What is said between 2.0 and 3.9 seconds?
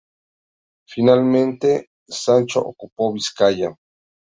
Sancho ocupó Vizcaya.